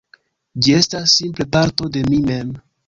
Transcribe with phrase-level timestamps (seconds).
[0.67, 2.55] Ĝi estas simple parto de mi mem